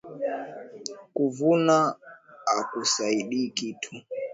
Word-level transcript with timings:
Kujivuna 1.13 1.95
akusaidii 2.59 3.49
kitu 3.51 3.95